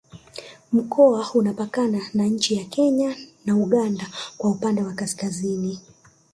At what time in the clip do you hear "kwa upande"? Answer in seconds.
4.37-4.81